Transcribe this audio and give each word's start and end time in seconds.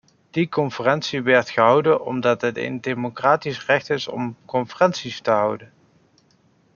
Die 0.33 0.47
conferentie 0.49 1.21
werd 1.25 1.49
gehouden 1.51 2.01
omdat 2.05 2.41
het 2.41 2.57
een 2.57 2.81
democratisch 2.81 3.65
recht 3.65 3.89
is 3.89 4.07
om 4.07 4.35
conferenties 4.45 5.21
te 5.21 5.31
houden. 5.31 5.71